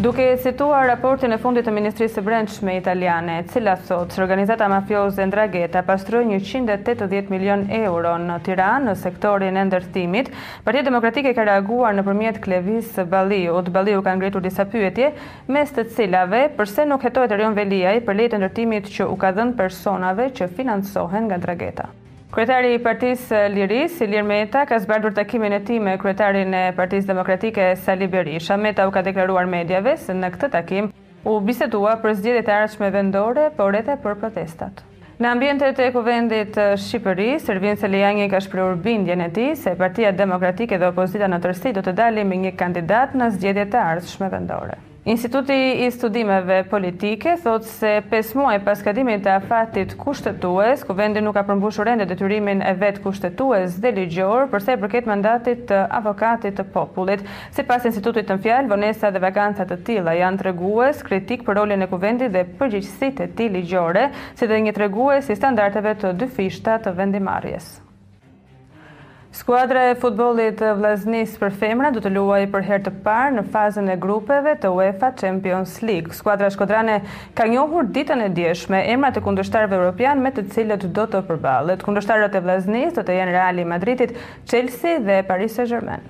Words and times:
Duke 0.00 0.36
situar 0.40 0.86
raportin 0.88 1.28
e 1.36 1.36
fundit 1.36 1.66
të 1.68 1.74
Ministrisë 1.76 2.14
së 2.14 2.22
Brendshme 2.24 2.72
italiane, 2.78 3.34
e 3.42 3.44
cila 3.52 3.74
thotë 3.84 4.16
se 4.16 4.22
organizata 4.24 4.64
mafioze 4.72 5.26
Ndrangheta 5.28 5.82
pastroi 5.84 6.22
180 6.38 7.28
milion 7.28 7.66
euro 7.82 8.14
në 8.24 8.38
Tiranë 8.46 8.88
në 8.88 8.94
sektorin 9.02 9.60
e 9.60 9.66
ndërtimit, 9.68 10.32
Partia 10.64 10.86
Demokratike 10.88 11.34
ka 11.36 11.44
reaguar 11.50 11.92
nëpërmjet 12.00 12.40
Klevis 12.46 12.88
së 12.96 13.04
Balliut. 13.12 13.68
Balliu 13.76 14.00
ka 14.08 14.16
ngritur 14.16 14.40
disa 14.48 14.64
pyetje, 14.72 15.12
mes 15.52 15.68
të 15.76 15.84
cilave 15.98 16.46
pse 16.56 16.88
nuk 16.88 17.04
hetohet 17.04 17.36
Rion 17.36 17.60
Veliaj 17.60 17.98
për 18.08 18.22
lejtë 18.22 18.40
ndërtimit 18.40 18.88
që 18.98 19.04
u 19.12 19.20
ka 19.20 19.34
dhënë 19.36 19.58
personave 19.60 20.30
që 20.40 20.48
financohen 20.56 21.28
nga 21.28 21.36
Ndrangheta. 21.44 21.92
Kryetari 22.30 22.70
i 22.76 22.78
Partisë 22.78 23.38
Liris, 23.50 23.96
Ilir 24.04 24.22
Meta, 24.22 24.60
ka 24.70 24.76
zbardhur 24.78 25.10
takimin 25.16 25.56
e 25.56 25.58
tij 25.66 25.80
me 25.82 25.96
kryetarin 25.98 26.52
e 26.54 26.70
Partisë 26.76 27.08
Demokratike 27.10 27.64
Sali 27.76 28.06
Berisha. 28.06 28.54
Meta 28.56 28.86
u 28.86 28.92
ka 28.94 29.02
deklaruar 29.02 29.48
mediave 29.50 29.96
se 29.98 30.14
në 30.14 30.28
këtë 30.36 30.50
takim 30.54 30.92
u 31.26 31.32
bisedua 31.42 31.96
për 32.04 32.14
zgjedhjet 32.20 32.46
e 32.52 32.54
ardhshme 32.60 32.90
vendore, 32.94 33.48
por 33.58 33.74
edhe 33.74 33.96
për 34.04 34.14
protestat. 34.22 34.84
Në 35.20 35.32
ambientet 35.32 35.82
e 35.88 35.90
kuvendit 35.92 36.58
Shqipëri, 36.86 37.32
Servin 37.42 37.74
Selejani 37.76 38.28
ka 38.32 38.38
shpreur 38.46 38.78
bindjen 38.86 39.24
e 39.26 39.32
ti 39.34 39.48
se 39.58 39.74
partia 39.82 40.12
demokratike 40.14 40.78
dhe 40.78 40.92
opozita 40.94 41.26
në 41.28 41.42
tërsi 41.48 41.74
do 41.74 41.82
të 41.82 41.96
dalim 41.98 42.30
një 42.46 42.54
kandidat 42.62 43.18
në 43.18 43.32
zgjedhjet 43.40 43.74
e 43.74 43.82
ardhshme 43.90 44.30
vendore. 44.32 44.78
Instituti 45.04 45.86
i 45.86 45.90
studimeve 45.90 46.64
politike 46.64 47.36
thot 47.42 47.62
se 47.64 48.02
5 48.10 48.36
muaj 48.36 48.58
pas 48.66 48.82
kadimin 48.84 49.22
të 49.24 49.30
afatit 49.32 49.94
kushtetues, 49.96 50.82
ku 50.84 50.92
vendin 50.94 51.24
nuk 51.24 51.38
ka 51.38 51.44
përmbushur 51.48 51.88
ende 51.88 52.04
detyrimin 52.04 52.60
e 52.60 52.74
vetë 52.76 53.00
kushtetues 53.06 53.78
dhe 53.80 53.94
ligjor, 53.96 54.44
përse 54.52 54.76
i 54.76 54.80
përket 54.84 55.08
mandatit 55.08 55.64
të 55.72 55.78
avokatit 56.02 56.60
të 56.60 56.68
popullit. 56.76 57.24
Si 57.48 57.64
pas 57.64 57.88
institutit 57.88 58.28
të 58.28 58.36
mfjall, 58.42 58.68
vonesa 58.74 59.10
dhe 59.14 59.24
vakantat 59.24 59.72
të 59.72 59.80
tila 59.88 60.12
janë 60.20 60.42
të 60.44 60.50
regues 60.50 61.00
kritik 61.08 61.48
për 61.48 61.62
rolin 61.64 61.80
e 61.80 61.92
kuvendit 61.96 62.36
dhe 62.36 62.44
përgjithsit 62.60 63.24
e 63.24 63.30
ti 63.40 63.48
ligjore, 63.56 64.10
si 64.36 64.50
dhe 64.52 64.60
një 64.68 64.76
të 64.76 64.84
regues 64.88 65.32
i 65.32 65.40
standarteve 65.44 65.96
të 66.02 66.12
dy 66.20 66.28
fishta 66.36 66.76
të 66.78 66.92
vendimarjes. 67.00 67.72
Skuadra 69.30 69.82
e 69.88 69.92
futbolit 69.94 70.58
Vlaznis 70.74 71.36
për 71.38 71.52
femra 71.54 71.92
do 71.94 72.00
të 72.02 72.10
luaj 72.16 72.48
për 72.50 72.64
herë 72.66 72.84
të 72.88 72.92
parë 73.04 73.34
në 73.36 73.42
fazën 73.54 73.86
e 73.92 73.94
grupeve 74.02 74.56
të 74.58 74.72
UEFA 74.74 75.12
Champions 75.20 75.76
League. 75.86 76.10
Skuadra 76.18 76.48
shkodrane 76.50 76.96
ka 77.38 77.46
njohur 77.46 77.86
ditën 77.94 78.24
e 78.24 78.28
djeshme 78.34 78.80
emrat 78.90 79.20
e 79.20 79.22
kundështarëve 79.22 79.78
europian 79.78 80.18
me 80.18 80.32
të 80.34 80.48
cilët 80.54 80.86
do 80.98 81.04
të 81.12 81.20
përballet. 81.30 81.84
Kundështarët 81.86 82.34
e 82.34 82.40
Vlaznis 82.42 82.96
do 82.98 83.04
të 83.06 83.20
jenë 83.20 83.36
Real 83.36 83.60
Madridit, 83.70 84.16
Chelsea 84.50 84.98
dhe 85.06 85.20
Paris 85.30 85.54
Saint-Germain. 85.60 86.02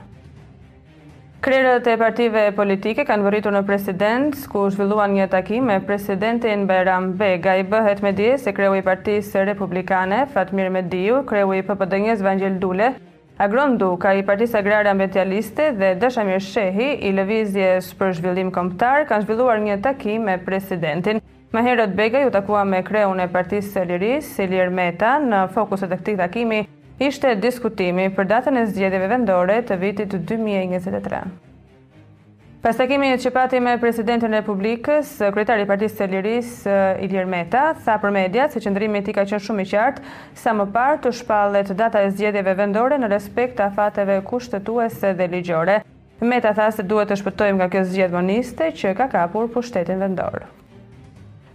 Krerët 1.45 1.87
e 1.89 1.99
partive 2.01 2.47
politike 2.57 3.05
kanë 3.09 3.25
vërritur 3.29 3.53
në 3.57 3.63
president, 3.69 4.41
ku 4.53 4.65
zhvilluan 4.73 5.13
një 5.17 5.29
takim 5.33 5.69
me 5.69 5.77
presidentin 5.89 6.65
Bajram 6.69 7.13
Bega 7.21 7.59
i 7.61 7.69
bëhet 7.69 8.01
me 8.05 8.17
dje 8.17 8.33
se 8.41 8.53
kreu 8.57 8.81
i 8.81 8.85
partisë 8.91 9.45
republikane, 9.53 10.25
Fatmir 10.33 10.73
Mediu, 10.77 11.21
kreu 11.29 11.53
i 11.57 11.63
PPD-njës 11.63 12.21
Vangjel 12.25 12.59
Dule, 12.61 12.93
Agronduka 13.41 14.11
i 14.13 14.21
Partisë 14.29 14.59
Agrare 14.59 14.91
Ambientaliste 14.91 15.71
dhe 15.79 15.95
Dashamir 16.03 16.43
Shehi 16.45 16.89
i 17.09 17.13
Lëvizjes 17.17 17.89
për 18.01 18.11
Zhvillim 18.19 18.51
Kombëtar 18.53 19.07
kanë 19.09 19.25
zhvilluar 19.25 19.63
një 19.65 19.79
takim 19.87 20.29
me 20.29 20.35
presidentin. 20.45 21.23
Maherot 21.57 21.97
Bega 22.03 22.21
u 22.29 22.35
takua 22.37 22.67
me 22.75 22.83
kreun 22.85 23.17
e 23.25 23.31
Partisë 23.33 23.73
së 23.79 23.87
Liris, 23.95 24.29
Silir 24.37 24.69
Meta, 24.77 25.15
në 25.25 25.47
fokus 25.57 25.87
të 25.87 25.89
këtij 25.95 26.21
takimi 26.21 26.61
ishte 27.09 27.33
diskutimi 27.41 28.11
për 28.19 28.29
datën 28.35 28.61
e 28.61 28.69
zgjedhjeve 28.75 29.09
vendore 29.17 29.63
të 29.71 29.81
vitit 29.89 30.19
2023. 30.29 31.25
Pas 32.61 32.77
të 32.77 32.85
kemi 32.91 33.07
një 33.09 33.19
qëpati 33.23 33.61
me 33.65 33.73
Presidentin 33.81 34.35
Republikës, 34.37 35.15
Kretari 35.33 35.65
Partisë 35.69 35.97
të 36.03 36.09
Liris, 36.13 36.51
eh, 36.69 37.01
Ilir 37.07 37.25
Meta, 37.25 37.63
tha 37.87 37.95
për 38.03 38.13
media 38.13 38.51
se 38.53 38.61
qëndrimi 38.61 39.01
ti 39.07 39.15
ka 39.17 39.25
qenë 39.31 39.41
shumë 39.47 39.65
i 39.65 39.71
qartë, 39.71 40.13
sa 40.43 40.53
më 40.61 40.69
parë 40.77 41.01
të 41.07 41.15
shpallet 41.23 41.73
data 41.81 42.05
e 42.05 42.13
zgjedeve 42.13 42.53
vendore 42.61 43.01
në 43.01 43.09
respekt 43.15 43.57
të 43.63 43.71
afateve 43.71 44.21
kushtetuese 44.29 45.15
dhe 45.23 45.31
ligjore. 45.33 45.79
Meta 46.21 46.53
tha 46.61 46.69
se 46.77 46.85
duhet 46.85 47.09
të 47.15 47.23
shpëtojmë 47.23 47.63
nga 47.63 47.73
kjo 47.79 47.87
moniste 48.19 48.69
që 48.83 48.95
ka 49.01 49.09
kapur 49.17 49.49
pushtetin 49.57 50.05
vendorë. 50.11 50.60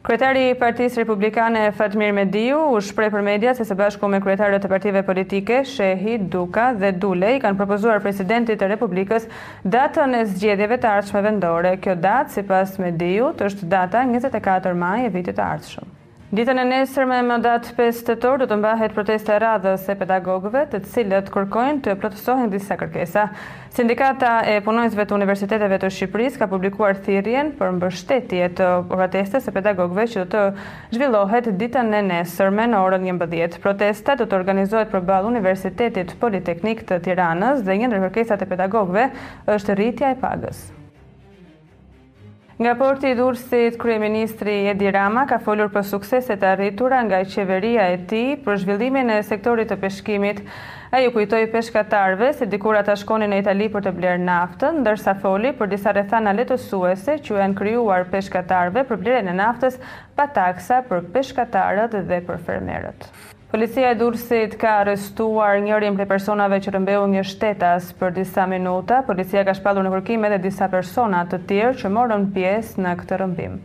Kretari 0.06 0.54
Partis 0.54 0.98
Republikane 1.00 1.72
Fatmir 1.74 2.12
Mediu, 2.14 2.60
u 2.78 2.82
shprej 2.86 3.10
për 3.16 3.24
media, 3.26 3.54
se 3.58 3.66
se 3.70 3.78
bashku 3.80 4.06
me 4.14 4.20
kretarët 4.22 4.68
e 4.68 4.70
partive 4.70 5.02
politike, 5.08 5.64
Shehi, 5.66 6.20
Duka 6.36 6.68
dhe 6.78 6.92
Dulej, 7.02 7.32
kanë 7.48 7.58
propozuar 7.64 8.04
Presidentit 8.06 8.62
e 8.62 8.70
Republikës 8.76 9.26
datën 9.78 10.14
e 10.20 10.22
zgjedjeve 10.36 10.78
të 10.86 10.92
ardshme 11.00 11.26
vendore. 11.26 11.74
Kjo 11.88 11.98
datë, 12.06 12.38
si 12.38 12.46
pas 12.54 12.78
Mediu, 12.86 13.34
të 13.42 13.50
është 13.50 13.72
data 13.76 14.06
24 14.14 14.78
maj 14.86 14.98
e 15.10 15.14
vitit 15.18 15.42
të 15.42 15.48
ardshme. 15.58 15.95
Ditën 16.36 16.58
e 16.60 16.64
nesër 16.68 17.06
me 17.08 17.18
më 17.24 17.36
datë 17.46 17.70
5 17.78 18.00
tetor 18.10 18.42
do 18.42 18.46
të 18.50 18.56
mbahet 18.60 18.92
protesta 18.96 19.38
e 19.38 19.38
radhës 19.40 19.86
e 19.88 19.94
pedagogëve 20.02 20.66
të 20.74 20.82
cilët 20.92 21.30
kërkojnë 21.32 21.80
të 21.86 21.94
protestohen 22.02 22.52
disa 22.52 22.76
kërkesa. 22.82 23.24
Sindikata 23.78 24.34
e 24.52 24.58
punojnësve 24.68 25.06
të 25.08 25.16
universiteteve 25.16 25.80
të 25.80 25.94
Shqipëris 25.96 26.36
ka 26.42 26.50
publikuar 26.52 27.00
thirjen 27.08 27.54
për 27.56 27.72
mbështetje 27.78 28.52
të 28.60 28.68
protestës 28.92 29.48
e 29.48 29.56
pedagogëve 29.62 30.08
që 30.12 30.22
do 30.22 30.30
të 30.36 30.46
zhvillohet 30.98 31.50
ditën 31.64 31.96
e 32.04 32.06
nesër 32.12 32.52
me 32.58 32.68
në 32.74 32.84
orën 32.90 33.08
një 33.08 33.16
mbëdhjet. 33.22 33.56
Protesta 33.64 34.18
do 34.20 34.28
të 34.28 34.42
organizohet 34.44 34.92
për 34.92 35.08
balë 35.08 35.32
Universitetit 35.32 36.18
Politeknik 36.20 36.84
të 36.90 37.00
Tiranës 37.08 37.64
dhe 37.64 37.80
njëndër 37.80 38.10
kërkesat 38.10 38.44
e 38.44 38.52
pedagogëve 38.56 39.08
është 39.56 39.78
rritja 39.80 40.12
e 40.18 40.24
pagës. 40.28 40.68
Nga 42.56 42.72
porti 42.80 43.10
i 43.12 43.16
Durësit, 43.20 43.76
Krye 43.82 43.98
Ministri 44.00 44.54
Edi 44.72 44.88
Rama 44.96 45.26
ka 45.28 45.42
folur 45.44 45.68
për 45.74 45.82
sukseset 45.90 46.46
arritura 46.48 47.02
nga 47.04 47.20
i 47.20 47.28
qeveria 47.34 47.90
e 47.92 47.98
ti 48.12 48.22
për 48.46 48.62
zhvillimin 48.62 49.12
e 49.12 49.18
sektorit 49.28 49.74
të 49.74 49.78
peshkimit. 49.82 50.40
A 50.96 51.02
ju 51.04 51.12
kujtoj 51.18 51.42
peshkatarve 51.58 52.30
se 52.40 52.48
dikura 52.54 52.86
të 52.88 52.96
shkonin 53.04 53.36
e 53.36 53.42
Itali 53.44 53.68
për 53.76 53.86
të 53.90 53.94
blerë 54.00 54.24
naftën, 54.30 54.80
dërsa 54.88 55.18
foli 55.20 55.52
për 55.60 55.74
disa 55.76 55.92
rethana 56.00 56.32
letosuese 56.40 57.18
që 57.28 57.42
e 57.44 57.50
në 57.52 57.60
kryuar 57.60 58.08
peshkatarve 58.16 58.86
për 58.88 59.04
blerën 59.04 59.32
e 59.34 59.38
naftës 59.44 59.76
pa 60.16 60.32
taksa 60.40 60.80
për 60.88 61.04
peshkatarët 61.18 62.00
dhe 62.08 62.24
për 62.32 62.40
fermerët. 62.48 63.12
Policia 63.46 63.92
e 63.94 63.96
Durësit 64.00 64.54
ka 64.62 64.70
arrestuar 64.84 65.60
njërin 65.66 66.00
për 66.00 66.08
personave 66.12 66.58
që 66.68 66.72
rëmbehu 66.76 67.04
një 67.12 67.22
shtetas 67.32 67.92
për 68.00 68.16
disa 68.16 68.48
minuta. 68.56 69.02
Policia 69.12 69.44
ka 69.46 69.54
shpadur 69.60 69.86
në 69.88 69.94
kërkim 69.98 70.26
edhe 70.32 70.42
disa 70.48 70.70
personat 70.74 71.30
të 71.36 71.42
tjerë 71.54 71.78
që 71.84 71.94
morën 72.00 72.28
pjesë 72.40 72.88
në 72.88 72.98
këtë 73.04 73.22
rëmbim. 73.26 73.62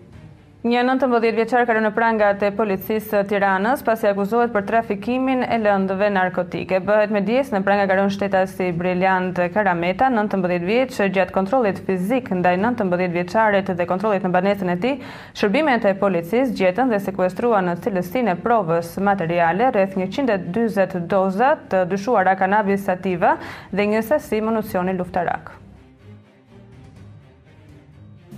Një 0.61 0.83
19 0.85 1.19
vjeqar 1.39 1.63
kërë 1.65 1.81
në 1.87 1.89
prangat 1.97 2.43
e 2.45 2.51
policisë 2.57 3.23
tiranës 3.31 3.81
pasi 3.87 4.11
akuzohet 4.11 4.51
për 4.53 4.67
trafikimin 4.69 5.41
e 5.47 5.57
lëndëve 5.57 6.11
narkotike. 6.13 6.83
Bëhet 6.85 7.15
me 7.17 7.23
dies 7.25 7.49
në 7.55 7.63
prangat 7.65 7.89
kërën 7.89 8.13
shteta 8.13 8.43
si 8.47 8.67
Briljant 8.77 9.41
Karameta, 9.55 10.11
19 10.13 10.67
vjeqë 10.69 11.07
gjatë 11.17 11.33
kontrolit 11.39 11.81
fizik 11.87 12.29
ndaj 12.43 12.59
19 12.61 13.07
vjeqarit 13.15 13.71
dhe 13.79 13.87
kontrolit 13.89 14.29
në 14.29 14.33
banesën 14.37 14.75
e 14.75 14.77
ti, 14.85 14.93
shërbimet 15.41 15.89
e 15.89 15.95
policisë 16.03 16.53
gjetën 16.61 16.93
dhe 16.93 17.01
sekuestrua 17.07 17.65
në 17.65 17.79
cilësin 17.81 18.29
e 18.35 18.37
provës 18.45 18.93
materiale 19.01 19.73
rreth 19.79 19.97
120 19.97 21.09
dozat 21.09 21.65
të 21.73 21.87
dyshuara 21.95 22.37
kanabis 22.37 22.85
sativa 22.91 23.39
dhe 23.73 23.89
njësë 23.95 24.21
si 24.29 24.45
municioni 24.45 24.99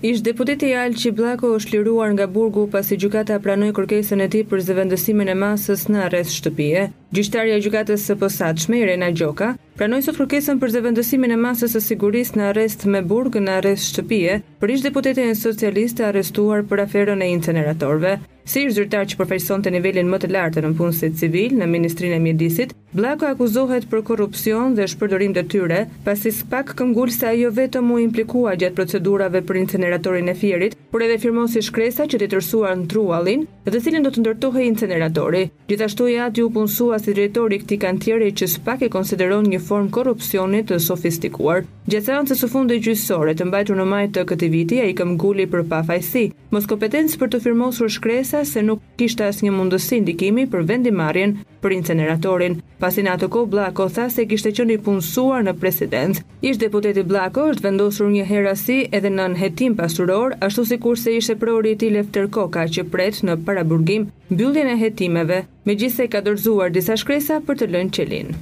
Ish 0.04 0.20
deputeti 0.26 0.68
Al 0.74 0.90
blako 1.14 1.48
është 1.56 1.72
liruar 1.76 2.10
nga 2.14 2.24
burgu 2.32 2.64
pasi 2.72 2.96
gjukata 2.98 3.36
pranoj 3.44 3.68
kërkesën 3.76 4.22
e 4.24 4.28
ti 4.32 4.40
për 4.50 4.62
zëvendësimin 4.68 5.30
e 5.30 5.36
masës 5.38 5.84
në 5.86 6.00
arres 6.08 6.32
shtëpije. 6.40 6.82
Gjyqtarja 7.14 7.56
e 7.56 7.62
gjukatës 7.62 8.08
së 8.10 8.16
posat 8.18 8.58
shmejre 8.64 8.96
në 8.98 9.12
gjoka, 9.20 9.52
pranoj 9.78 10.02
sot 10.08 10.18
kërkesën 10.18 10.58
për 10.58 10.74
zëvendësimin 10.74 11.36
e 11.36 11.38
masës 11.44 11.78
e 11.78 11.84
siguris 11.86 12.34
në 12.34 12.48
arrest 12.48 12.84
me 12.90 13.04
burg 13.12 13.38
në 13.38 13.54
arres 13.60 13.86
shtëpije, 13.92 14.40
për 14.58 14.74
ish 14.74 14.84
deputeti 14.90 15.22
në 15.28 15.38
socialiste 15.44 16.08
arrestuar 16.10 16.66
për 16.72 16.82
aferën 16.88 17.22
e 17.22 17.30
inceneratorve. 17.36 18.16
Si 18.44 18.66
ish 18.66 18.74
zyrtar 18.80 19.06
që 19.06 19.22
përfejson 19.22 19.62
të 19.62 19.76
nivelin 19.78 20.10
më 20.10 20.24
të 20.24 20.34
lartë 20.34 20.66
në 20.66 20.74
punësit 20.82 21.18
civil 21.22 21.54
në 21.62 21.70
Ministrinë 21.76 22.18
e 22.18 22.24
Mjedisit, 22.26 22.74
Blako 22.92 23.24
akuzohet 23.24 23.86
për 23.88 24.02
korupcion 24.04 24.74
dhe 24.76 24.84
shpërdorim 24.92 25.32
dhe 25.32 25.46
tyre, 25.48 25.78
pasi 26.04 26.28
spak 26.36 26.74
këngull 26.76 27.08
se 27.14 27.24
ajo 27.30 27.48
vetëm 27.56 27.88
u 27.88 27.96
implikua 28.02 28.52
gjatë 28.60 28.76
procedurave 28.76 29.40
për 29.48 29.58
inceneratorin 29.62 30.28
e 30.28 30.34
firit, 30.36 30.76
por 30.92 31.00
edhe 31.00 31.16
firmon 31.22 31.48
si 31.48 31.62
shkresa 31.64 32.04
që 32.04 32.18
të 32.20 32.28
tërsuar 32.34 32.74
në 32.82 32.90
trualin 32.92 33.46
dhe 33.64 33.80
cilin 33.80 34.04
do 34.04 34.12
të 34.12 34.24
ndërtohe 34.26 34.66
inceneratori. 34.66 35.46
Gjithashtu 35.72 36.10
e 36.12 36.18
ati 36.26 36.44
u 36.44 36.50
punësua 36.52 36.98
si 37.00 37.14
drejtori 37.16 37.62
këti 37.62 37.78
kantjeri 37.80 38.28
që 38.42 38.50
spak 38.58 38.84
e 38.84 38.90
konsideron 38.92 39.48
një 39.48 39.62
form 39.70 39.88
korupcionit 39.94 40.68
të 40.68 40.76
sofistikuar. 40.84 41.64
Gjithashtu 41.88 42.12
sa 42.12 42.20
nëse 42.20 42.38
su 42.42 42.50
fundi 42.52 42.76
gjysore 42.84 43.32
të 43.34 43.48
mbajtur 43.48 43.78
në 43.80 43.88
majtë 43.88 44.18
të 44.18 44.26
këti 44.34 44.52
viti, 44.52 44.82
a 44.84 44.90
i 44.90 44.92
këmgulli 44.98 45.48
për 45.50 45.64
pafajsi, 45.72 46.26
mos 46.52 46.68
kompetencë 46.68 47.16
për 47.22 47.32
të 47.32 47.40
firmosur 47.46 47.88
shkresa 47.96 48.44
se 48.44 48.60
nuk 48.66 48.84
kishtë 49.00 49.32
një 49.48 49.54
mundësi 49.56 50.02
ndikimi 50.04 50.44
për 50.52 50.68
vendimarjen 50.68 51.38
për 51.64 51.76
inceneratorin. 51.80 52.60
Pasin 52.82 53.06
ato 53.14 53.28
atë 53.30 53.40
Blako 53.46 53.84
tha 53.94 54.08
se 54.10 54.24
kishte 54.26 54.50
qenë 54.58 54.72
i 54.74 54.78
punësuar 54.86 55.44
në 55.46 55.52
presidencë. 55.62 56.22
Ish 56.50 56.56
deputeti 56.58 57.04
Blako 57.06 57.44
është 57.52 57.64
vendosur 57.68 58.08
një 58.10 58.24
herasi 58.26 58.78
edhe 58.98 59.08
në 59.14 59.26
hetim 59.38 59.76
pasuror, 59.78 60.34
ashtu 60.42 60.64
sikur 60.66 60.98
se 60.98 61.14
ishte 61.20 61.36
prori 61.38 61.76
i 61.78 61.90
Lefter 61.94 62.26
Koka 62.34 62.64
që 62.66 62.82
pret 62.90 63.20
në 63.28 63.36
paraburgim 63.46 64.08
mbylljen 64.34 64.72
e 64.72 64.76
hetimeve, 64.82 65.44
megjithëse 65.70 66.08
ka 66.10 66.24
dorëzuar 66.26 66.74
disa 66.74 66.98
shkresa 66.98 67.38
për 67.46 67.60
të 67.62 67.70
lënë 67.74 67.94
qelin. 68.00 68.34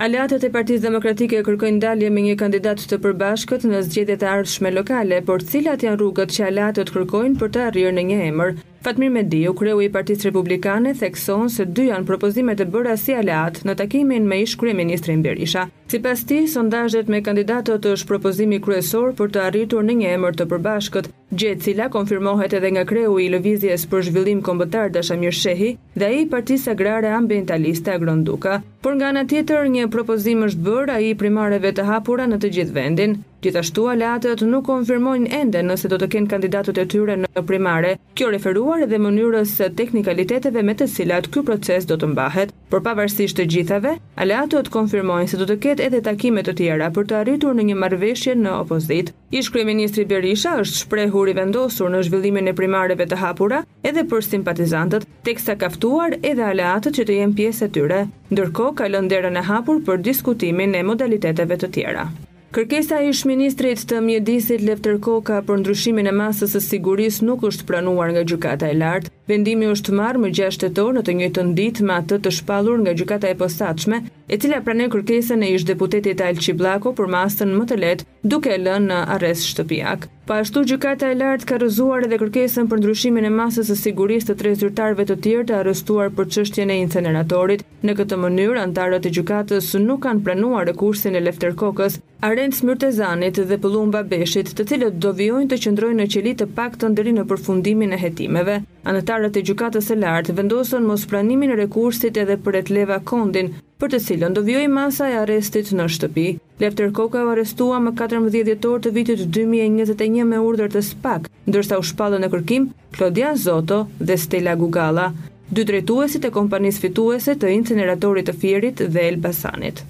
Aleatët 0.00 0.46
e 0.48 0.52
Partisë 0.54 0.86
Demokratike 0.86 1.44
kërkojnë 1.44 1.82
dalje 1.84 2.08
me 2.16 2.24
një 2.30 2.38
kandidat 2.40 2.80
të 2.88 3.02
përbashkët 3.04 3.68
në 3.68 3.84
zgjedhjet 3.90 4.24
e 4.24 4.32
ardhshme 4.38 4.72
lokale, 4.72 5.20
por 5.28 5.44
cilat 5.50 5.84
janë 5.84 6.00
rrugët 6.00 6.32
që 6.38 6.46
aleatët 6.48 6.96
kërkojnë 6.96 7.36
për 7.44 7.52
të 7.58 7.66
arritur 7.68 7.98
në 8.00 8.08
një 8.12 8.20
emër? 8.30 8.58
Fatmir 8.80 9.10
Mediu, 9.12 9.50
kreu 9.58 9.82
i 9.84 9.90
Partisë 9.92 10.30
Republikane, 10.30 10.94
thekson 11.00 11.50
se 11.52 11.66
dy 11.76 11.90
janë 11.90 12.08
propozimet 12.08 12.62
e 12.64 12.66
bëra 12.76 12.94
si 13.02 13.12
aleat 13.20 13.60
në 13.68 13.74
takimin 13.82 14.24
me 14.32 14.38
ish 14.46 14.56
kryeministrin 14.62 15.20
Berisha. 15.26 15.66
Si 15.90 15.98
pas 15.98 16.20
ti, 16.24 16.36
sondajet 16.46 17.08
me 17.10 17.18
kandidatët 17.26 17.86
është 17.92 18.06
propozimi 18.06 18.60
kryesor 18.62 19.08
për 19.18 19.30
të 19.34 19.40
arritur 19.48 19.82
në 19.82 19.96
një 20.00 20.10
emër 20.16 20.36
të 20.38 20.44
përbashkët, 20.52 21.08
gjetë 21.42 21.64
cila 21.64 21.88
konfirmohet 21.90 22.54
edhe 22.54 22.70
nga 22.76 22.84
kreu 22.86 23.16
i 23.18 23.26
lëvizjes 23.32 23.88
për 23.90 24.04
zhvillim 24.08 24.42
kombëtar 24.48 24.92
Dashamir 24.94 25.34
Shehi 25.34 25.72
dhe 26.02 26.12
i 26.18 26.28
partisë 26.34 26.70
agrare 26.76 27.10
ambientaliste 27.18 27.90
Agronduka. 27.98 28.60
Por 28.86 28.94
nga 29.00 29.10
në 29.16 29.26
tjetër, 29.32 29.66
një 29.80 29.88
propozim 29.96 30.46
është 30.46 30.62
bërë 30.68 30.94
a 30.94 31.00
i 31.08 31.10
primareve 31.24 31.74
të 31.74 31.88
hapura 31.90 32.30
në 32.30 32.38
të 32.46 32.52
gjithë 32.60 32.78
vendin. 32.78 33.18
Gjithashtu, 33.42 33.88
alatët 33.96 34.46
nuk 34.52 34.68
konfirmojnë 34.70 35.34
ende 35.42 35.66
nëse 35.72 35.90
do 35.90 35.98
të 36.04 36.12
kenë 36.14 36.30
kandidatët 36.36 36.78
e 36.78 36.86
tyre 36.94 37.18
në 37.26 37.46
primare, 37.50 37.96
kjo 38.14 38.30
referuar 38.30 38.86
edhe 38.86 39.02
mënyrës 39.08 39.58
teknikaliteteve 39.82 40.62
me 40.70 40.78
të 40.78 40.92
cilat 40.96 41.32
kjo 41.34 41.42
proces 41.50 41.90
do 41.90 41.98
të 41.98 42.14
mbahet. 42.14 42.58
Por 42.70 42.78
pavarësisht 42.86 43.34
të 43.34 43.44
gjithave, 43.50 43.96
aleatët 44.22 44.68
konfirmojnë 44.70 45.30
se 45.32 45.38
do 45.40 45.46
të 45.48 45.56
ketë 45.64 45.82
edhe 45.88 45.98
takimet 46.06 46.46
të 46.46 46.52
tjera 46.60 46.86
për 46.94 47.08
të 47.10 47.16
arritur 47.20 47.56
në 47.58 47.64
një 47.70 47.76
marveshje 47.82 48.36
në 48.38 48.52
opozit. 48.60 49.10
Ish 49.34 49.48
Ministri 49.66 50.04
Berisha 50.06 50.52
është 50.62 50.82
shprehur 50.84 51.28
i 51.28 51.34
vendosur 51.34 51.90
në 51.90 52.04
zhvillimin 52.06 52.52
e 52.52 52.54
primareve 52.54 53.08
të 53.10 53.18
hapura 53.24 53.64
edhe 53.82 54.06
për 54.12 54.22
simpatizantët, 54.28 55.06
sa 55.42 55.58
kaftuar 55.58 56.14
edhe 56.22 56.46
aleatët 56.46 56.94
që 57.00 57.04
të 57.10 57.18
jenë 57.20 57.38
pjesë 57.40 57.66
e 57.68 57.72
tyre, 57.74 57.98
ndërko 58.30 58.70
ka 58.78 58.86
lëndera 58.86 59.34
e 59.34 59.46
hapur 59.50 59.82
për 59.86 60.02
diskutimin 60.06 60.74
e 60.78 60.86
modaliteteve 60.86 61.58
të 61.64 61.74
tjera. 61.74 62.06
Kërkesa 62.54 62.96
e 63.00 63.10
ish 63.12 63.24
ministrit 63.30 63.82
të 63.86 64.00
mjedisit 64.02 64.62
Lefter 64.66 64.96
Koka 64.98 65.36
për 65.46 65.60
ndryshimin 65.60 66.10
e 66.10 66.14
masës 66.14 66.50
së 66.56 66.62
sigurisë 66.64 67.22
nuk 67.28 67.44
është 67.46 67.66
pranuar 67.68 68.10
nga 68.10 68.24
gjykata 68.26 68.66
e 68.66 68.74
lartë, 68.74 69.12
Vendimi 69.30 69.66
është 69.70 69.92
marrë 69.94 70.20
më 70.24 70.28
gjashtë 70.36 70.68
të 70.70 70.74
tonë 70.78 70.96
në 70.96 71.02
të 71.06 71.12
njëtë 71.20 71.42
ndit 71.52 71.78
me 71.86 71.94
atë 72.00 72.16
të 72.24 72.32
shpalur 72.40 72.80
nga 72.82 72.96
gjukata 72.98 73.28
e 73.30 73.36
postatshme, 73.38 74.00
e 74.32 74.38
cila 74.42 74.58
prane 74.66 74.88
kërkesën 74.90 75.44
e 75.46 75.52
ishtë 75.54 75.70
deputetit 75.70 76.24
Alqi 76.28 76.54
për 76.98 77.10
masën 77.14 77.52
më 77.60 77.64
të 77.70 77.76
letë 77.82 78.06
duke 78.32 78.56
lënë 78.66 78.88
në 78.88 78.98
arres 79.14 79.46
shtëpijak. 79.52 80.08
Pa 80.30 80.36
ashtu, 80.44 80.60
gjukata 80.70 81.08
e 81.10 81.14
lartë 81.20 81.46
ka 81.48 81.56
rëzuar 81.62 82.04
edhe 82.06 82.18
kërkesën 82.22 82.66
për 82.70 82.78
ndryshimin 82.80 83.24
e 83.26 83.30
masës 83.38 83.70
e 83.74 83.76
sigurisë 83.78 84.28
të 84.30 84.36
tre 84.42 84.52
zyrtarve 84.60 85.06
të 85.08 85.16
tjerë 85.24 85.46
të 85.48 85.56
arrestuar 85.60 86.12
për 86.16 86.28
qështjene 86.32 86.74
e 86.76 86.82
inceneratorit. 86.84 87.64
Në 87.86 87.96
këtë 87.98 88.18
mënyrë, 88.22 88.58
antarët 88.66 89.06
e 89.06 89.14
gjukatës 89.16 89.72
nuk 89.86 90.04
kanë 90.06 90.22
pranuar 90.26 90.68
rekursin 90.70 91.18
e 91.18 91.24
lefterkokës, 91.24 91.98
Arend 92.28 92.52
Smyrtezanit 92.54 93.40
dhe 93.50 93.56
Pëllumba 93.62 94.04
Beshit, 94.10 94.52
të 94.54 94.66
cilët 94.70 95.00
do 95.02 95.10
vjojnë 95.18 95.50
të 95.54 95.58
qëndrojnë 95.64 96.02
në 96.02 96.08
qelit 96.14 96.42
të 96.42 96.50
pak 96.58 96.76
të 96.82 96.92
në 96.94 97.26
përfundimin 97.32 97.96
e 97.96 98.02
hetimeve. 98.04 98.58
Anëtarët 98.88 99.36
e 99.36 99.42
gjukatës 99.44 99.90
e 99.92 99.96
lartë 100.02 100.34
vendosën 100.38 100.86
mos 100.88 101.02
pranimin 101.08 101.50
e 101.52 101.56
rekursit 101.60 102.16
edhe 102.22 102.36
për 102.46 102.56
e 102.60 102.62
të 102.64 102.76
leva 102.78 102.96
kondin, 103.10 103.50
për 103.82 103.90
të 103.92 104.00
cilën 104.06 104.36
do 104.38 104.42
vjoj 104.46 104.62
masa 104.72 105.08
e 105.12 105.18
arestit 105.20 105.68
në 105.76 105.86
shtëpi. 105.96 106.24
Lefter 106.64 106.88
Koka 106.98 107.26
u 107.26 107.30
arestua 107.34 107.82
më 107.84 107.92
14 108.00 108.42
djetor 108.48 108.80
të 108.86 108.94
vitit 108.96 109.26
2021 109.36 110.24
me 110.32 110.40
urdër 110.48 110.72
të 110.78 110.84
spak, 110.88 111.28
ndërsa 111.50 111.80
u 111.82 111.86
shpallë 111.90 112.22
në 112.22 112.32
kërkim 112.36 112.68
Klodian 112.96 113.36
Zoto 113.44 113.82
dhe 114.00 114.16
Stella 114.24 114.56
Gugala, 114.62 115.10
dy 115.52 115.68
drejtuesit 115.68 116.24
e 116.24 116.32
kompanis 116.40 116.80
fituese 116.80 117.36
të 117.36 117.52
inceneratorit 117.60 118.32
të 118.32 118.38
firit 118.46 118.86
dhe 118.96 119.08
Elbasanit. 119.12 119.84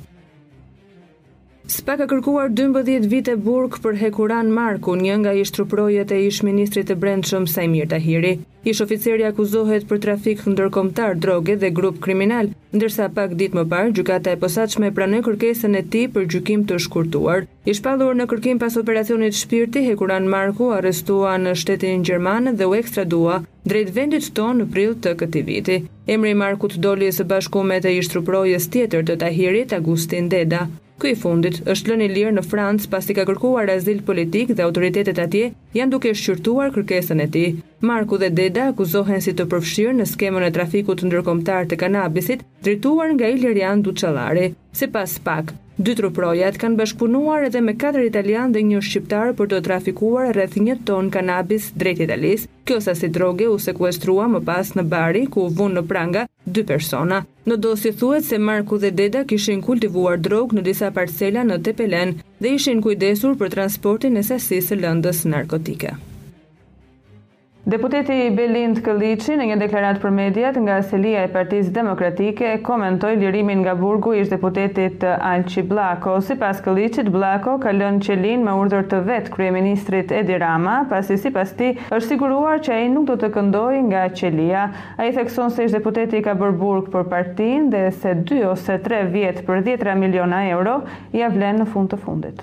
SPA 1.71 1.95
ka 2.01 2.07
kërkuar 2.11 2.49
12 2.59 3.05
vite 3.11 3.35
burg 3.39 3.77
për 3.85 3.95
Hekuran 4.01 4.49
Marku, 4.51 4.97
një 4.99 5.19
nga 5.23 5.35
ish 5.39 5.53
truprojet 5.55 6.11
e 6.11 6.17
ish 6.27 6.41
ministrit 6.43 6.89
të 6.91 6.97
brendshëm 7.03 7.45
Sajmir 7.53 7.87
Tahiri. 7.93 8.33
Ish 8.73 8.81
oficeri 8.85 9.27
akuzohet 9.29 9.87
për 9.91 10.01
trafik 10.05 10.43
ndërkombëtar 10.51 11.15
droge 11.23 11.55
dhe 11.63 11.71
grup 11.77 12.01
kriminal, 12.09 12.51
ndërsa 12.75 13.07
pak 13.15 13.37
ditë 13.39 13.61
më 13.61 13.65
parë 13.75 13.95
gjykata 14.01 14.35
e 14.35 14.41
posaçme 14.43 14.91
pranoi 14.99 15.23
kërkesën 15.29 15.79
e 15.79 15.85
tij 15.95 16.09
për 16.17 16.27
gjykim 16.35 16.67
të 16.67 16.81
shkurtuar. 16.89 17.47
Ish 17.71 17.79
shpallur 17.85 18.19
në 18.19 18.27
kërkim 18.35 18.63
pas 18.65 18.81
operacionit 18.83 19.39
Shpirti, 19.45 19.85
Hekuran 19.87 20.27
Marku 20.35 20.73
arrestua 20.81 21.37
në 21.39 21.55
shtetin 21.63 22.03
gjerman 22.09 22.51
dhe 22.59 22.67
u 22.67 22.75
ekstradua 22.83 23.39
drejt 23.71 23.95
vendit 24.01 24.33
tonë 24.41 24.65
në 24.65 24.71
prill 24.75 24.99
të 25.07 25.15
këti 25.23 25.47
viti. 25.53 25.79
Emri 26.11 26.35
i 26.35 26.43
Markut 26.45 26.75
doli 26.89 27.15
së 27.15 27.29
bashku 27.35 27.63
me 27.71 27.79
të 27.85 27.95
ish 28.03 28.11
truprojes 28.17 28.69
tjetër 28.75 29.07
të 29.13 29.21
Tahirit, 29.23 29.79
Agustin 29.83 30.33
Deda. 30.35 30.67
Këj 31.01 31.13
fundit 31.21 31.59
është 31.75 31.91
lënë 31.91 32.05
i 32.05 32.09
lirë 32.15 32.33
në 32.39 32.43
Francë 32.49 32.91
pasi 32.95 33.17
ka 33.19 33.25
kërkuar 33.31 33.73
azil 33.75 34.03
politik 34.11 34.53
dhe 34.57 34.67
autoritetet 34.67 35.23
atje 35.27 35.47
janë 35.79 35.93
duke 35.97 36.13
shqyrtuar 36.23 36.77
kërkesën 36.77 37.27
e 37.29 37.31
tij. 37.37 37.49
Marku 37.83 38.19
dhe 38.21 38.29
Deda 38.29 38.65
akuzohen 38.69 39.23
si 39.25 39.33
të 39.33 39.45
përfshirë 39.49 39.93
në 39.97 40.05
skemën 40.11 40.45
e 40.45 40.51
trafikut 40.53 41.01
të 41.01 41.07
ndërkomtar 41.09 41.65
të 41.69 41.79
kanabisit, 41.81 42.43
drituar 42.61 43.15
nga 43.15 43.31
Ilirian 43.33 43.81
Duçalari. 43.81 44.51
Se 44.77 44.85
pas 44.93 45.15
pak, 45.25 45.55
dy 45.81 45.95
truprojat 45.97 46.59
kanë 46.61 46.77
bashkëpunuar 46.77 47.47
edhe 47.47 47.63
me 47.65 47.73
katër 47.85 48.05
italian 48.11 48.53
dhe 48.53 48.61
një 48.69 48.83
shqiptar 48.85 49.33
për 49.39 49.49
të 49.55 49.61
trafikuar 49.71 50.29
rreth 50.37 50.59
1 50.61 50.83
ton 50.91 51.09
kanabis 51.15 51.71
drejt 51.85 52.03
Italisë. 52.07 52.51
Kjo 52.69 52.79
sa 52.85 52.93
si 53.01 53.09
droge 53.17 53.49
u 53.49 53.57
sekuestrua 53.69 54.29
më 54.35 54.43
pas 54.51 54.75
në 54.77 54.85
Bari 54.93 55.25
ku 55.33 55.47
u 55.49 55.55
vun 55.63 55.73
në 55.79 55.85
pranga 55.95 56.27
dy 56.45 56.67
persona. 56.73 57.23
Në 57.49 57.61
dosje 57.65 57.95
thuhet 58.03 58.29
se 58.29 58.43
Marku 58.51 58.77
dhe 58.85 58.93
Deda 59.01 59.25
kishin 59.25 59.65
kultivuar 59.71 60.21
drog 60.21 60.53
në 60.53 60.69
disa 60.69 60.93
parcela 61.01 61.49
në 61.49 61.63
Tepelen 61.71 62.15
dhe 62.45 62.53
ishin 62.61 62.85
kujdesur 62.85 63.41
për 63.41 63.57
transportin 63.59 64.21
e 64.21 64.29
sasisë 64.33 64.75
së 64.75 64.81
lëndës 64.85 65.25
narkotike. 65.37 65.97
Deputeti 67.69 68.31
Belind 68.33 68.79
Këllici 68.81 69.35
në 69.37 69.45
një 69.51 69.57
deklarat 69.61 69.99
për 70.01 70.13
mediat 70.17 70.55
nga 70.65 70.79
Selia 70.81 71.27
e 71.27 71.29
Partiz 71.29 71.67
Demokratike 71.75 72.55
komentoj 72.65 73.11
lirimin 73.21 73.61
nga 73.61 73.75
burgu 73.77 74.15
ish 74.17 74.31
deputetit 74.33 75.03
Alqi 75.05 75.65
Blako. 75.69 76.15
Si 76.25 76.39
pas 76.41 76.57
Këllicit, 76.65 77.11
Blako 77.13 77.59
kalon 77.61 77.99
qelin 78.01 78.47
me 78.47 78.55
urdhër 78.63 78.89
të 78.89 79.03
vetë 79.11 79.35
Krye 79.35 79.53
Ministrit 79.59 80.15
Edi 80.23 80.39
Rama, 80.41 80.79
pasi 80.89 81.19
si 81.21 81.29
pas 81.37 81.53
ti 81.59 81.75
është 81.77 82.15
siguruar 82.15 82.65
që 82.65 82.79
e 82.81 82.87
nuk 82.95 83.05
do 83.13 83.19
të 83.21 83.29
këndoj 83.35 83.83
nga 83.91 84.07
qelia. 84.17 84.65
A 84.97 85.11
i 85.11 85.13
thekson 85.21 85.53
se 85.53 85.67
ish 85.69 85.77
deputeti 85.77 86.23
ka 86.25 86.33
bërë 86.41 86.57
burg 86.65 86.89
për 86.97 87.11
partin 87.13 87.69
dhe 87.77 87.91
se 88.01 88.17
2 88.25 88.41
ose 88.55 88.81
3 88.89 89.05
vjetë 89.13 89.45
për 89.51 89.61
10 89.69 89.93
miliona 90.01 90.47
euro 90.49 90.81
i 91.13 91.21
avlen 91.29 91.61
në 91.61 91.69
fund 91.77 91.93
të 91.93 92.01
fundit. 92.07 92.41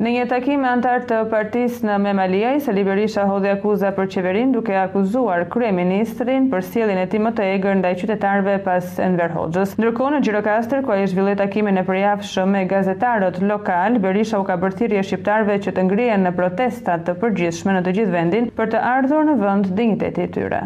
Në 0.00 0.10
një 0.14 0.20
takim 0.30 0.62
me 0.64 0.68
antar 0.72 1.02
të 1.04 1.16
partisë 1.28 1.84
në 1.84 1.96
Memaliaj, 2.00 2.52
se 2.64 2.72
Liberisha 2.72 3.26
hodhi 3.28 3.50
akuza 3.52 3.90
për 3.98 4.06
qeverin 4.14 4.54
duke 4.54 4.72
akuzuar 4.82 5.44
kryeministrin 5.52 6.46
për 6.54 6.64
sielin 6.70 7.00
e 7.02 7.04
tij 7.12 7.20
më 7.26 7.34
të 7.36 7.48
egër 7.58 7.76
ndaj 7.82 7.90
qytetarëve 8.00 8.54
pas 8.70 8.88
Enver 9.08 9.36
Hoxhës. 9.36 9.74
Ndërkohë 9.82 10.14
në 10.16 10.22
Gjirokastër, 10.24 10.86
ku 10.88 10.96
i 11.02 11.04
zhvilloi 11.04 11.36
takimin 11.42 11.82
e 11.82 11.84
përjavshëm 11.90 12.56
me 12.56 12.64
gazetarët 12.72 13.42
lokal, 13.52 14.00
Berisha 14.08 14.40
u 14.40 14.48
ka 14.48 14.56
bërë 14.64 14.80
thirrje 14.82 15.04
shqiptarëve 15.10 15.60
që 15.68 15.76
të 15.76 15.86
ngrihen 15.90 16.24
në 16.30 16.34
protesta 16.42 16.96
të 17.04 17.18
përgjithshme 17.20 17.76
në 17.76 17.84
të 17.90 17.98
gjithë 18.00 18.16
vendin 18.18 18.48
për 18.56 18.72
të 18.76 18.84
ardhur 18.96 19.28
në 19.32 19.38
vend 19.44 19.74
dinjiteti 19.76 20.30
e 20.30 20.30
tyre. 20.40 20.64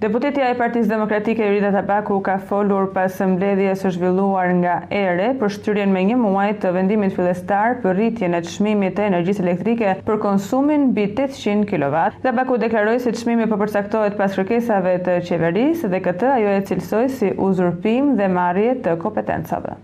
Deputetja 0.00 0.46
e 0.48 0.54
Partisë 0.56 0.88
Demokratike 0.88 1.44
Irina 1.50 1.68
Tabaku 1.74 2.14
ka 2.24 2.38
folur 2.48 2.86
pas 2.94 3.10
asamblesës 3.10 3.82
së 3.84 3.90
zhvilluar 3.98 4.54
nga 4.62 4.76
ERE 4.96 5.26
për 5.42 5.52
shtyrjen 5.56 5.92
me 5.96 6.00
një 6.10 6.16
muaj 6.22 6.46
të 6.62 6.70
vendimit 6.76 7.12
fillestar 7.18 7.76
për 7.82 7.98
rritjen 7.98 8.38
e 8.38 8.40
çmimit 8.46 8.96
të 8.96 9.10
energjisë 9.10 9.44
elektrike 9.44 9.92
për 10.08 10.22
konsumin 10.24 10.88
mbi 10.94 11.04
800 11.10 11.68
kW. 11.74 12.06
Tabaku 12.24 12.56
deklaroi 12.64 12.96
se 13.08 13.12
çmimi 13.20 13.50
po 13.52 13.60
përcaktohet 13.66 14.16
pas 14.22 14.40
kërkesave 14.40 14.96
të 15.04 15.18
qeverisë 15.28 15.92
dhe 15.96 16.02
këtë 16.08 16.32
ajo 16.38 16.56
e 16.56 16.64
cilsoi 16.72 17.04
si 17.20 17.34
uzurpim 17.50 18.14
dhe 18.22 18.32
marrje 18.40 18.78
të 18.88 18.96
kompetencave. 19.06 19.76